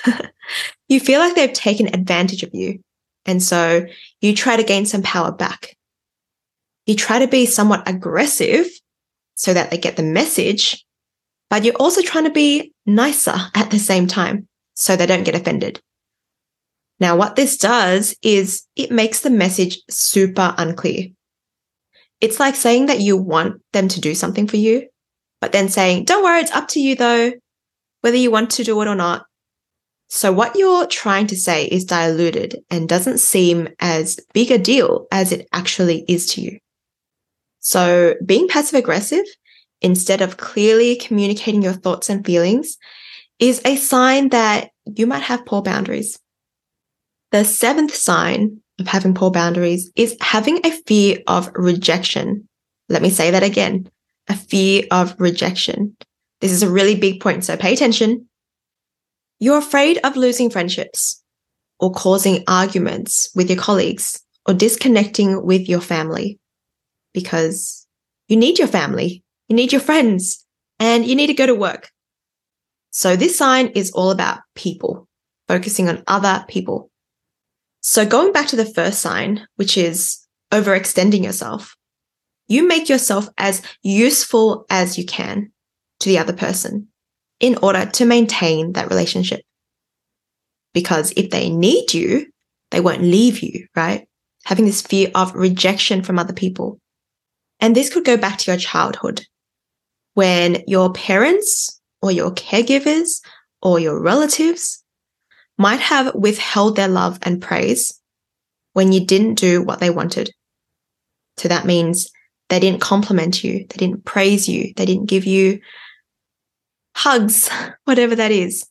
you 0.87 0.99
feel 0.99 1.19
like 1.19 1.35
they've 1.35 1.51
taken 1.51 1.87
advantage 1.87 2.43
of 2.43 2.51
you. 2.53 2.79
And 3.25 3.43
so 3.43 3.85
you 4.21 4.33
try 4.33 4.55
to 4.55 4.63
gain 4.63 4.85
some 4.85 5.03
power 5.03 5.31
back. 5.31 5.75
You 6.85 6.95
try 6.95 7.19
to 7.19 7.27
be 7.27 7.45
somewhat 7.45 7.87
aggressive 7.87 8.67
so 9.35 9.53
that 9.53 9.69
they 9.69 9.77
get 9.77 9.97
the 9.97 10.03
message, 10.03 10.85
but 11.49 11.65
you're 11.65 11.75
also 11.75 12.01
trying 12.01 12.23
to 12.23 12.31
be 12.31 12.73
nicer 12.85 13.35
at 13.53 13.69
the 13.69 13.79
same 13.79 14.07
time 14.07 14.47
so 14.75 14.95
they 14.95 15.05
don't 15.05 15.23
get 15.23 15.35
offended. 15.35 15.81
Now, 16.99 17.15
what 17.15 17.35
this 17.35 17.57
does 17.57 18.15
is 18.23 18.65
it 18.75 18.91
makes 18.91 19.21
the 19.21 19.29
message 19.29 19.79
super 19.89 20.55
unclear. 20.57 21.07
It's 22.19 22.39
like 22.39 22.55
saying 22.55 22.87
that 22.87 22.99
you 22.99 23.17
want 23.17 23.61
them 23.73 23.87
to 23.89 24.01
do 24.01 24.15
something 24.15 24.47
for 24.47 24.57
you, 24.57 24.87
but 25.39 25.51
then 25.51 25.69
saying, 25.69 26.05
don't 26.05 26.23
worry, 26.23 26.39
it's 26.39 26.51
up 26.51 26.67
to 26.69 26.79
you 26.79 26.95
though, 26.95 27.31
whether 28.01 28.17
you 28.17 28.31
want 28.31 28.51
to 28.51 28.63
do 28.63 28.81
it 28.81 28.87
or 28.87 28.95
not. 28.95 29.25
So 30.09 30.31
what 30.31 30.55
you're 30.55 30.87
trying 30.87 31.27
to 31.27 31.35
say 31.35 31.65
is 31.65 31.83
diluted 31.83 32.57
and 32.69 32.87
doesn't 32.87 33.19
seem 33.19 33.67
as 33.79 34.19
big 34.33 34.51
a 34.51 34.57
deal 34.57 35.05
as 35.11 35.31
it 35.31 35.47
actually 35.51 36.05
is 36.07 36.33
to 36.33 36.41
you. 36.41 36.59
So 37.59 38.15
being 38.25 38.47
passive 38.47 38.79
aggressive 38.79 39.25
instead 39.81 40.21
of 40.21 40.37
clearly 40.37 40.95
communicating 40.95 41.61
your 41.61 41.73
thoughts 41.73 42.09
and 42.09 42.25
feelings 42.25 42.77
is 43.39 43.61
a 43.65 43.75
sign 43.75 44.29
that 44.29 44.71
you 44.85 45.05
might 45.05 45.23
have 45.23 45.45
poor 45.45 45.61
boundaries. 45.61 46.17
The 47.31 47.43
seventh 47.43 47.93
sign 47.93 48.61
of 48.79 48.87
having 48.87 49.13
poor 49.13 49.31
boundaries 49.31 49.91
is 49.95 50.15
having 50.21 50.65
a 50.65 50.71
fear 50.71 51.19
of 51.27 51.49
rejection. 51.55 52.47
Let 52.89 53.01
me 53.01 53.09
say 53.09 53.31
that 53.31 53.43
again 53.43 53.89
a 54.29 54.35
fear 54.35 54.83
of 54.91 55.15
rejection. 55.19 55.95
This 56.41 56.51
is 56.51 56.61
a 56.61 56.69
really 56.69 56.95
big 56.95 57.21
point, 57.21 57.45
so 57.45 57.55
pay 57.55 57.73
attention. 57.73 58.27
You're 59.39 59.59
afraid 59.59 59.99
of 60.03 60.17
losing 60.17 60.49
friendships 60.49 61.23
or 61.79 61.91
causing 61.91 62.43
arguments 62.47 63.29
with 63.35 63.49
your 63.49 63.59
colleagues 63.59 64.21
or 64.45 64.53
disconnecting 64.53 65.45
with 65.45 65.69
your 65.69 65.81
family 65.81 66.39
because 67.13 67.87
you 68.27 68.37
need 68.37 68.59
your 68.59 68.67
family, 68.67 69.23
you 69.47 69.55
need 69.55 69.71
your 69.71 69.81
friends, 69.81 70.45
and 70.79 71.05
you 71.05 71.15
need 71.15 71.27
to 71.27 71.33
go 71.33 71.45
to 71.45 71.55
work. 71.55 71.89
So 72.91 73.15
this 73.15 73.37
sign 73.37 73.67
is 73.67 73.91
all 73.91 74.11
about 74.11 74.39
people, 74.55 75.07
focusing 75.47 75.87
on 75.87 76.03
other 76.07 76.43
people. 76.47 76.89
So 77.89 78.05
going 78.05 78.33
back 78.33 78.47
to 78.47 78.57
the 78.57 78.65
first 78.65 78.99
sign, 78.99 79.47
which 79.55 79.77
is 79.77 80.17
overextending 80.51 81.23
yourself, 81.23 81.73
you 82.49 82.67
make 82.67 82.89
yourself 82.89 83.29
as 83.37 83.61
useful 83.81 84.65
as 84.69 84.97
you 84.97 85.05
can 85.05 85.53
to 86.01 86.09
the 86.09 86.19
other 86.19 86.33
person 86.33 86.89
in 87.39 87.57
order 87.63 87.85
to 87.85 88.05
maintain 88.05 88.73
that 88.73 88.89
relationship. 88.89 89.39
Because 90.73 91.13
if 91.15 91.29
they 91.29 91.49
need 91.49 91.93
you, 91.93 92.25
they 92.71 92.81
won't 92.81 93.03
leave 93.03 93.39
you, 93.39 93.67
right? 93.73 94.05
Having 94.43 94.65
this 94.65 94.81
fear 94.81 95.09
of 95.15 95.33
rejection 95.33 96.03
from 96.03 96.19
other 96.19 96.33
people. 96.33 96.81
And 97.61 97.73
this 97.73 97.89
could 97.89 98.03
go 98.03 98.17
back 98.17 98.37
to 98.39 98.51
your 98.51 98.59
childhood 98.59 99.25
when 100.13 100.61
your 100.67 100.91
parents 100.91 101.79
or 102.01 102.11
your 102.11 102.31
caregivers 102.31 103.21
or 103.61 103.79
your 103.79 104.01
relatives 104.01 104.83
might 105.57 105.79
have 105.79 106.13
withheld 106.13 106.75
their 106.75 106.87
love 106.87 107.19
and 107.23 107.41
praise 107.41 107.99
when 108.73 108.91
you 108.91 109.05
didn't 109.05 109.35
do 109.35 109.61
what 109.61 109.79
they 109.79 109.89
wanted. 109.89 110.31
So 111.37 111.47
that 111.47 111.65
means 111.65 112.11
they 112.49 112.59
didn't 112.59 112.81
compliment 112.81 113.43
you, 113.43 113.59
they 113.59 113.77
didn't 113.77 114.05
praise 114.05 114.47
you, 114.47 114.73
they 114.75 114.85
didn't 114.85 115.07
give 115.07 115.25
you 115.25 115.59
hugs, 116.95 117.49
whatever 117.85 118.15
that 118.15 118.31
is. 118.31 118.67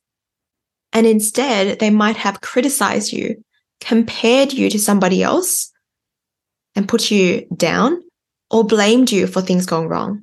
And 0.93 1.07
instead, 1.07 1.79
they 1.79 1.91
might 1.91 2.17
have 2.17 2.41
criticized 2.41 3.13
you, 3.13 3.43
compared 3.81 4.53
you 4.53 4.71
to 4.71 4.79
somebody 4.79 5.23
else, 5.23 5.71
and 6.75 6.89
put 6.89 7.11
you 7.11 7.47
down 7.55 8.03
or 8.51 8.65
blamed 8.65 9.11
you 9.11 9.27
for 9.27 9.43
things 9.43 9.67
going 9.67 9.89
wrong. 9.89 10.23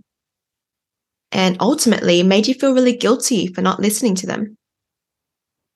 And 1.31 1.57
ultimately 1.59 2.23
made 2.23 2.47
you 2.47 2.53
feel 2.53 2.73
really 2.73 2.95
guilty 2.95 3.47
for 3.47 3.61
not 3.61 3.79
listening 3.79 4.15
to 4.15 4.27
them. 4.27 4.55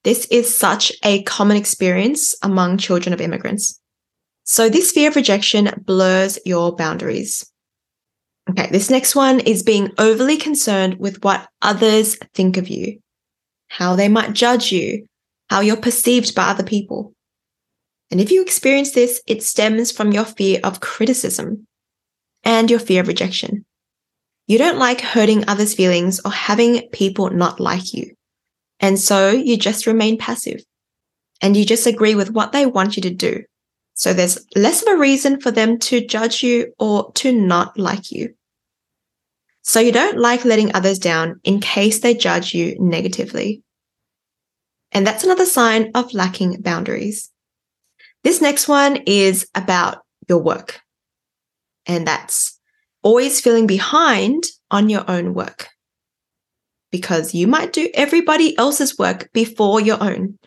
This 0.08 0.26
is 0.28 0.58
such 0.58 0.94
a 1.04 1.22
common 1.24 1.58
experience 1.58 2.34
among 2.42 2.78
children 2.78 3.12
of 3.12 3.20
immigrants. 3.20 3.78
So 4.46 4.70
this 4.70 4.94
fear 4.94 5.10
of 5.10 5.18
rejection 5.18 5.70
blurs 5.86 6.40
your 6.46 6.74
boundaries. 6.78 7.46
Okay, 8.50 8.70
this 8.72 8.90
next 8.90 9.18
one 9.18 9.42
is 9.42 9.64
being 9.64 9.92
overly 9.98 10.38
concerned 10.38 10.98
with 10.98 11.22
what 11.26 11.50
others 11.62 12.18
think 12.34 12.56
of 12.56 12.70
you, 12.70 13.02
how 13.68 13.98
they 13.98 14.08
might 14.08 14.32
judge 14.32 14.72
you, 14.72 15.06
how 15.50 15.60
you're 15.60 15.76
perceived 15.76 16.34
by 16.34 16.52
other 16.52 16.64
people. 16.64 17.12
And 18.10 18.22
if 18.22 18.32
you 18.32 18.42
experience 18.42 18.92
this, 18.92 19.22
it 19.28 19.44
stems 19.44 19.92
from 19.92 20.14
your 20.14 20.24
fear 20.24 20.62
of 20.64 20.80
criticism 20.80 21.68
and 22.46 22.72
your 22.72 22.80
fear 22.80 23.02
of 23.02 23.10
rejection. 23.10 23.66
You 24.48 24.58
don't 24.58 24.80
like 24.80 25.02
hurting 25.02 25.44
others' 25.50 25.74
feelings 25.74 26.22
or 26.24 26.32
having 26.32 26.88
people 26.94 27.30
not 27.30 27.60
like 27.60 27.94
you. 27.94 28.17
And 28.80 29.00
so 29.00 29.32
you 29.32 29.58
just 29.58 29.88
remain 29.88 30.18
passive 30.18 30.62
and 31.42 31.58
you 31.58 31.66
just 31.66 31.88
agree 31.88 32.16
with 32.16 32.32
what 32.32 32.52
they 32.52 32.66
want 32.66 32.96
you 32.96 33.02
to 33.04 33.10
do. 33.10 33.44
So 33.94 34.14
there's 34.14 34.46
less 34.56 34.84
of 34.84 34.90
a 34.90 34.98
reason 34.98 35.42
for 35.42 35.50
them 35.50 35.80
to 35.80 36.06
judge 36.06 36.44
you 36.44 36.74
or 36.78 37.12
to 37.14 37.32
not 37.32 37.78
like 37.80 38.12
you. 38.12 38.36
So 39.64 39.80
you 39.80 39.92
don't 39.92 40.20
like 40.20 40.46
letting 40.46 40.74
others 40.76 41.00
down 41.00 41.42
in 41.44 41.60
case 41.60 42.00
they 42.00 42.14
judge 42.14 42.54
you 42.54 42.78
negatively. 42.80 43.64
And 44.92 45.06
that's 45.06 45.24
another 45.24 45.46
sign 45.46 45.92
of 45.96 46.14
lacking 46.14 46.62
boundaries. 46.62 47.30
This 48.24 48.40
next 48.40 48.68
one 48.68 48.98
is 49.06 49.48
about 49.56 50.04
your 50.30 50.40
work. 50.40 50.80
And 51.86 52.08
that's 52.08 52.58
always 53.02 53.42
feeling 53.42 53.68
behind 53.68 54.44
on 54.70 54.90
your 54.90 55.10
own 55.10 55.34
work 55.34 55.70
because 56.91 57.34
you 57.34 57.48
might 57.48 57.74
do 57.74 57.89
everybody 57.94 58.58
else's 58.58 58.98
work 58.98 59.29
before 59.34 59.82
your 59.82 60.01
own. 60.01 60.38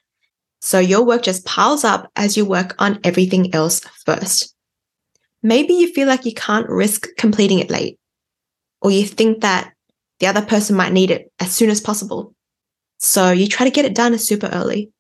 So 0.60 0.78
your 0.78 1.04
work 1.04 1.22
just 1.22 1.46
piles 1.46 1.84
up 1.84 2.10
as 2.16 2.36
you 2.36 2.44
work 2.44 2.74
on 2.78 3.00
everything 3.04 3.54
else 3.54 3.80
first. 4.04 4.54
Maybe 5.42 5.74
you 5.74 5.92
feel 5.92 6.06
like 6.06 6.26
you 6.26 6.34
can't 6.34 6.68
risk 6.68 7.08
completing 7.16 7.60
it 7.60 7.70
late 7.70 7.98
or 8.82 8.90
you 8.90 9.06
think 9.06 9.40
that 9.40 9.72
the 10.18 10.26
other 10.26 10.42
person 10.42 10.76
might 10.76 10.92
need 10.92 11.10
it 11.10 11.32
as 11.40 11.52
soon 11.52 11.70
as 11.70 11.80
possible. 11.80 12.34
So 12.98 13.30
you 13.30 13.46
try 13.48 13.64
to 13.64 13.72
get 13.72 13.86
it 13.86 13.94
done 13.94 14.16
super 14.18 14.48
early. 14.52 14.90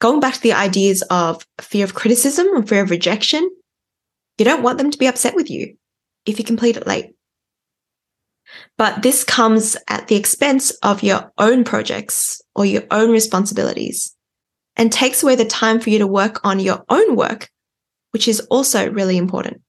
Going 0.00 0.18
back 0.18 0.34
to 0.34 0.40
the 0.40 0.52
ideas 0.52 1.02
of 1.02 1.46
fear 1.60 1.84
of 1.84 1.94
criticism 1.94 2.48
and 2.56 2.68
fear 2.68 2.82
of 2.82 2.90
rejection, 2.90 3.48
you 4.38 4.44
don't 4.44 4.64
want 4.64 4.78
them 4.78 4.90
to 4.90 4.98
be 4.98 5.06
upset 5.06 5.36
with 5.36 5.48
you 5.48 5.76
if 6.26 6.38
you 6.38 6.44
complete 6.44 6.76
it 6.76 6.86
late. 6.86 7.14
But 8.78 9.02
this 9.02 9.24
comes 9.24 9.76
at 9.88 10.08
the 10.08 10.16
expense 10.16 10.70
of 10.82 11.02
your 11.02 11.32
own 11.38 11.64
projects 11.64 12.40
or 12.54 12.64
your 12.64 12.84
own 12.90 13.10
responsibilities 13.10 14.14
and 14.76 14.90
takes 14.90 15.22
away 15.22 15.36
the 15.36 15.44
time 15.44 15.80
for 15.80 15.90
you 15.90 15.98
to 15.98 16.06
work 16.06 16.40
on 16.44 16.58
your 16.58 16.84
own 16.88 17.16
work, 17.16 17.50
which 18.10 18.28
is 18.28 18.40
also 18.50 18.90
really 18.90 19.16
important. 19.16 19.62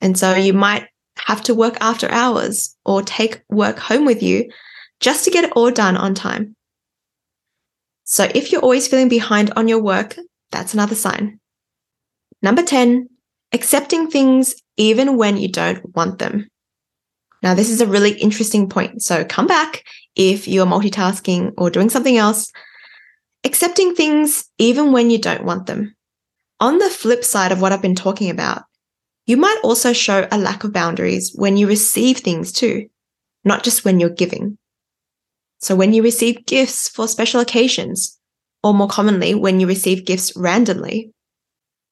And 0.00 0.18
so 0.18 0.34
you 0.34 0.52
might 0.52 0.86
have 1.18 1.42
to 1.44 1.54
work 1.54 1.76
after 1.80 2.10
hours 2.10 2.76
or 2.84 3.02
take 3.02 3.42
work 3.48 3.78
home 3.78 4.04
with 4.04 4.22
you 4.22 4.50
just 5.00 5.24
to 5.24 5.30
get 5.30 5.44
it 5.44 5.52
all 5.52 5.70
done 5.70 5.96
on 5.96 6.14
time. 6.14 6.54
So 8.04 8.30
if 8.34 8.52
you're 8.52 8.62
always 8.62 8.88
feeling 8.88 9.08
behind 9.08 9.52
on 9.54 9.68
your 9.68 9.82
work, 9.82 10.16
that's 10.50 10.74
another 10.74 10.94
sign. 10.94 11.40
Number 12.42 12.62
10, 12.62 13.08
accepting 13.52 14.10
things 14.10 14.54
even 14.76 15.16
when 15.16 15.36
you 15.36 15.48
don't 15.48 15.94
want 15.94 16.18
them. 16.18 16.48
Now, 17.42 17.54
this 17.54 17.70
is 17.70 17.80
a 17.80 17.86
really 17.86 18.12
interesting 18.12 18.68
point. 18.68 19.02
So 19.02 19.24
come 19.24 19.46
back 19.46 19.84
if 20.16 20.48
you're 20.48 20.66
multitasking 20.66 21.52
or 21.56 21.70
doing 21.70 21.90
something 21.90 22.16
else. 22.16 22.50
Accepting 23.44 23.94
things 23.94 24.44
even 24.58 24.92
when 24.92 25.10
you 25.10 25.18
don't 25.18 25.44
want 25.44 25.66
them. 25.66 25.94
On 26.60 26.78
the 26.78 26.90
flip 26.90 27.24
side 27.24 27.52
of 27.52 27.60
what 27.60 27.72
I've 27.72 27.82
been 27.82 27.94
talking 27.94 28.30
about, 28.30 28.64
you 29.26 29.36
might 29.36 29.60
also 29.62 29.92
show 29.92 30.26
a 30.32 30.38
lack 30.38 30.64
of 30.64 30.72
boundaries 30.72 31.32
when 31.34 31.56
you 31.56 31.68
receive 31.68 32.18
things 32.18 32.50
too, 32.50 32.88
not 33.44 33.62
just 33.62 33.84
when 33.84 34.00
you're 34.00 34.10
giving. 34.10 34.58
So 35.60 35.76
when 35.76 35.92
you 35.92 36.02
receive 36.02 36.46
gifts 36.46 36.88
for 36.88 37.06
special 37.06 37.40
occasions, 37.40 38.18
or 38.64 38.74
more 38.74 38.88
commonly, 38.88 39.34
when 39.34 39.60
you 39.60 39.66
receive 39.66 40.06
gifts 40.06 40.36
randomly, 40.36 41.12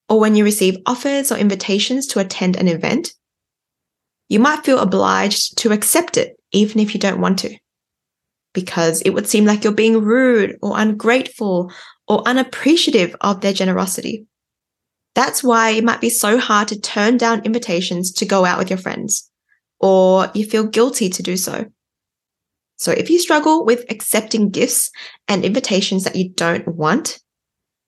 or 0.09 0.18
when 0.18 0.35
you 0.35 0.44
receive 0.44 0.78
offers 0.87 1.30
or 1.30 1.37
invitations 1.37 2.06
to 2.09 2.20
attend 2.20 2.56
an 2.56 2.68
event, 2.68 3.12
you 4.28 4.40
might 4.40 4.64
feel 4.64 4.78
obliged 4.78 5.58
to 5.58 5.72
accept 5.72 6.16
it 6.16 6.36
even 6.52 6.80
if 6.80 6.94
you 6.94 7.00
don't 7.00 7.20
want 7.20 7.38
to, 7.40 7.56
because 8.54 9.02
it 9.02 9.10
would 9.10 9.28
seem 9.28 9.44
like 9.44 9.64
you're 9.64 9.72
being 9.72 10.00
rude 10.00 10.56
or 10.62 10.78
ungrateful 10.78 11.72
or 12.08 12.26
unappreciative 12.26 13.14
of 13.20 13.40
their 13.40 13.52
generosity. 13.52 14.26
That's 15.14 15.42
why 15.42 15.70
it 15.70 15.84
might 15.84 16.00
be 16.00 16.10
so 16.10 16.38
hard 16.38 16.68
to 16.68 16.80
turn 16.80 17.16
down 17.16 17.44
invitations 17.44 18.12
to 18.12 18.26
go 18.26 18.44
out 18.44 18.58
with 18.58 18.70
your 18.70 18.78
friends, 18.78 19.30
or 19.80 20.30
you 20.34 20.44
feel 20.44 20.64
guilty 20.64 21.08
to 21.08 21.22
do 21.22 21.36
so. 21.36 21.66
So 22.76 22.92
if 22.92 23.08
you 23.08 23.18
struggle 23.18 23.64
with 23.64 23.90
accepting 23.90 24.50
gifts 24.50 24.90
and 25.28 25.44
invitations 25.44 26.04
that 26.04 26.16
you 26.16 26.28
don't 26.28 26.68
want, 26.68 27.18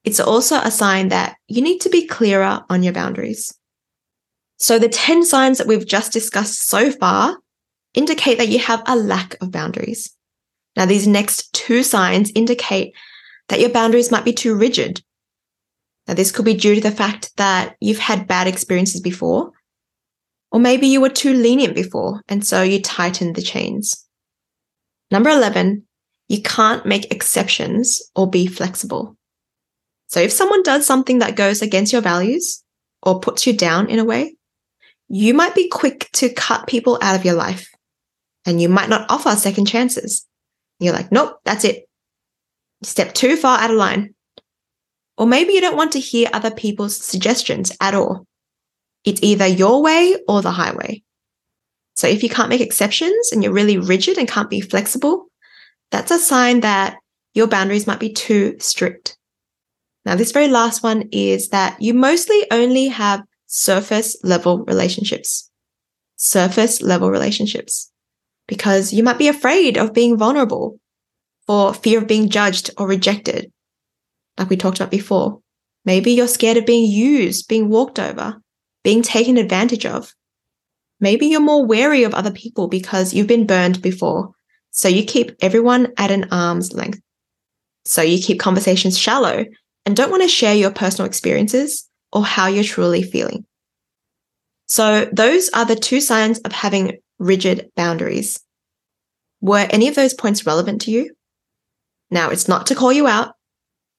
it's 0.05 0.21
also 0.21 0.57
a 0.57 0.71
sign 0.71 1.09
that 1.09 1.37
you 1.49 1.61
need 1.61 1.81
to 1.83 1.91
be 1.91 2.07
clearer 2.07 2.65
on 2.71 2.83
your 2.83 2.95
boundaries. 2.95 3.58
So 4.59 4.79
the 4.79 4.89
10 4.89 5.25
signs 5.25 5.59
that 5.59 5.67
we've 5.67 5.87
just 5.87 6.13
discussed 6.13 6.69
so 6.69 6.91
far 6.91 7.39
indicate 7.95 8.39
that 8.39 8.49
you 8.49 8.59
have 8.59 8.83
a 8.87 8.97
lack 8.97 9.37
of 9.41 9.51
boundaries. 9.51 10.15
Now, 10.77 10.87
these 10.87 11.09
next 11.09 11.53
two 11.53 11.83
signs 11.83 12.31
indicate 12.35 12.95
that 13.49 13.61
your 13.61 13.71
boundaries 13.71 14.11
might 14.11 14.25
be 14.25 14.33
too 14.33 14.55
rigid 14.55 15.03
now, 16.09 16.15
this 16.15 16.33
could 16.33 16.47
be 16.47 16.55
due 16.55 16.75
to 16.75 16.81
the 16.81 16.91
fact 16.91 17.37
that 17.37 17.77
you've 17.81 17.99
had 17.99 18.27
bad 18.27 18.47
experiences 18.47 19.03
before, 19.03 19.53
or 20.51 20.59
maybe 20.59 20.87
you 20.87 21.03
were 21.03 21.11
too 21.11 21.35
lenient 21.35 21.75
before, 21.75 22.23
and 22.29 22.45
so 22.45 22.63
you 22.63 22.81
tightened 22.81 23.37
the 23.37 23.43
chains. 23.43 24.07
Number 25.11 25.29
11, 25.29 25.87
you 26.29 26.41
can't 26.41 26.87
make 26.87 27.13
exceptions 27.13 28.01
or 28.17 28.29
be 28.29 28.47
flexible. 28.47 29.17
So 30.09 30.21
if 30.21 30.33
someone 30.33 30.63
does 30.63 30.87
something 30.87 31.19
that 31.19 31.37
goes 31.37 31.61
against 31.61 31.93
your 31.93 32.01
values 32.01 32.65
or 33.03 33.21
puts 33.21 33.47
you 33.47 33.55
down 33.55 33.91
in 33.91 33.99
a 33.99 34.05
way, 34.05 34.38
you 35.09 35.35
might 35.35 35.55
be 35.55 35.69
quick 35.69 36.09
to 36.13 36.29
cut 36.29 36.67
people 36.67 36.99
out 37.01 37.17
of 37.17 37.25
your 37.25 37.35
life 37.35 37.69
and 38.45 38.61
you 38.61 38.69
might 38.69 38.89
not 38.89 39.11
offer 39.11 39.31
second 39.31 39.67
chances. 39.67 40.27
You're 40.81 40.95
like, 40.95 41.11
nope, 41.11 41.39
that's 41.45 41.65
it. 41.65 41.89
Step 42.83 43.15
too 43.15 43.37
far 43.37 43.59
out 43.59 43.71
of 43.71 43.77
line. 43.77 44.15
Or 45.17 45.27
maybe 45.27 45.53
you 45.53 45.61
don't 45.61 45.77
want 45.77 45.93
to 45.93 46.01
hear 46.01 46.29
other 46.33 46.51
people's 46.51 46.97
suggestions 46.97 47.73
at 47.81 47.95
all. 47.95 48.27
It's 49.05 49.23
either 49.23 49.47
your 49.47 49.83
way 49.83 50.17
or 50.29 50.43
the 50.43 50.53
highway. 50.53 51.03
So 51.97 52.07
if 52.07 52.23
you 52.23 52.29
can't 52.29 52.49
make 52.49 52.61
exceptions 52.61 53.33
and 53.33 53.43
you're 53.43 53.53
really 53.53 53.79
rigid 53.79 54.19
and 54.19 54.29
can't 54.29 54.51
be 54.51 54.61
flexible, 54.61 55.27
that's 55.91 56.13
a 56.13 56.19
sign 56.19 56.61
that 56.61 56.99
your 57.35 57.49
boundaries 57.49 57.87
might 57.87 57.99
be 57.99 58.13
too 58.13 58.55
strict. 58.61 59.17
Now, 60.05 60.15
this 60.15 60.33
very 60.33 60.49
last 60.49 60.83
one 60.83 61.09
is 61.11 61.49
that 61.49 61.81
you 61.83 61.95
mostly 61.95 62.45
only 62.51 62.87
have 62.87 63.23
surface 63.49 64.17
level 64.23 64.65
relationships. 64.65 65.51
Surface 66.17 66.81
level 66.81 67.11
relationships. 67.11 67.91
Because 68.47 68.93
you 68.93 69.03
might 69.03 69.19
be 69.19 69.29
afraid 69.29 69.77
of 69.77 69.93
being 69.93 70.17
vulnerable 70.17 70.79
for 71.47 71.75
fear 71.75 71.99
of 71.99 72.07
being 72.07 72.29
judged 72.29 72.71
or 72.79 72.87
rejected 72.87 73.51
like 74.39 74.51
we 74.51 74.57
talked 74.57 74.79
about 74.79 74.91
before. 74.91 75.41
Maybe 75.85 76.13
you're 76.13 76.29
scared 76.29 76.57
of 76.57 76.67
being 76.67 76.91
used, 76.91 77.49
being 77.49 77.69
walked 77.69 77.99
over, 77.99 78.37
being 78.85 79.03
taken 79.03 79.37
advantage 79.37 79.85
of. 79.85 80.15
Maybe 81.01 81.27
you're 81.27 81.41
more 81.41 81.65
wary 81.65 82.05
of 82.05 82.15
other 82.15 82.31
people 82.31 82.69
because 82.69 83.15
you've 83.15 83.27
been 83.27 83.47
burned 83.47 83.81
before. 83.83 84.31
So 84.71 84.89
you 84.89 85.05
keep 85.05 85.33
everyone 85.41 85.93
at 85.97 86.11
an 86.11 86.29
arm's 86.31 86.73
length. 86.73 87.01
So 87.85 88.03
you 88.03 88.23
keep 88.23 88.39
conversations 88.39 88.99
shallow 88.99 89.47
and 89.87 89.97
don't 89.97 90.11
want 90.11 90.23
to 90.23 90.29
share 90.29 90.55
your 90.55 90.71
personal 90.71 91.07
experiences 91.07 91.88
or 92.13 92.25
how 92.25 92.47
you're 92.47 92.65
truly 92.65 93.03
feeling. 93.03 93.45
So 94.67 95.07
those 95.13 95.49
are 95.51 95.65
the 95.65 95.77
two 95.77 96.01
signs 96.01 96.39
of 96.41 96.53
having 96.53 96.99
rigid 97.19 97.71
boundaries. 97.75 98.41
Were 99.41 99.67
any 99.71 99.89
of 99.89 99.95
those 99.95 100.15
points 100.15 100.47
relevant 100.47 100.83
to 100.83 100.91
you? 100.91 101.15
Now, 102.11 102.31
it's 102.31 102.49
not 102.49 102.67
to 102.67 102.75
call 102.75 102.93
you 102.93 103.07
out. 103.07 103.35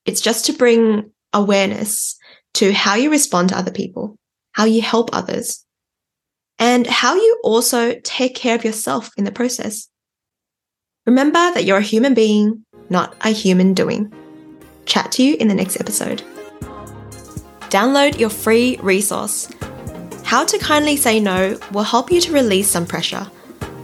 It's 0.04 0.20
just 0.20 0.46
to 0.46 0.52
bring 0.52 1.12
awareness 1.32 2.16
to 2.54 2.72
how 2.72 2.94
you 2.94 3.10
respond 3.10 3.50
to 3.50 3.58
other 3.58 3.70
people, 3.70 4.16
how 4.52 4.64
you 4.64 4.82
help 4.82 5.10
others, 5.12 5.64
and 6.58 6.86
how 6.86 7.14
you 7.14 7.40
also 7.42 7.94
take 8.04 8.34
care 8.34 8.54
of 8.54 8.64
yourself 8.64 9.10
in 9.16 9.24
the 9.24 9.32
process. 9.32 9.88
Remember 11.06 11.52
that 11.52 11.64
you're 11.64 11.78
a 11.78 11.82
human 11.82 12.14
being, 12.14 12.64
not 12.88 13.16
a 13.22 13.30
human 13.30 13.74
doing. 13.74 14.12
Chat 14.84 15.12
to 15.12 15.22
you 15.22 15.36
in 15.36 15.48
the 15.48 15.54
next 15.54 15.80
episode. 15.80 16.22
Download 17.70 18.18
your 18.18 18.30
free 18.30 18.78
resource 18.82 19.48
How 20.24 20.44
to 20.44 20.58
kindly 20.58 20.96
say 20.96 21.20
no 21.20 21.58
will 21.72 21.84
help 21.84 22.10
you 22.10 22.20
to 22.20 22.32
release 22.32 22.68
some 22.68 22.86
pressure, 22.86 23.26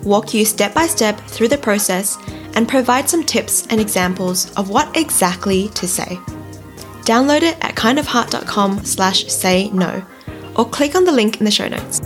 walk 0.03 0.35
you 0.35 0.45
step 0.45 0.75
by 0.75 0.87
step 0.87 1.19
through 1.21 1.49
the 1.49 1.59
process, 1.59 2.19
and 2.55 2.69
provide 2.69 3.09
some 3.09 3.23
tips 3.23 3.67
and 3.69 3.81
examples 3.81 4.53
of 4.55 4.71
what 4.71 4.97
exactly 4.97 5.69
to 5.71 5.87
say. 5.87 6.19
Download 7.03 7.43
it 7.43 7.57
at 7.65 7.77
kindofheart.com 7.77 8.85
slash 8.85 9.27
say 9.27 9.71
no, 9.71 10.05
or 10.57 10.69
click 10.69 10.95
on 10.97 11.05
the 11.05 11.13
link 11.13 11.39
in 11.39 11.45
the 11.45 11.51
show 11.51 11.69
notes. 11.69 12.01